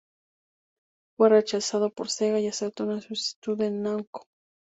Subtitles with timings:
[1.15, 4.25] Fue rechazado por Sega y aceptó una solicitud de Namco.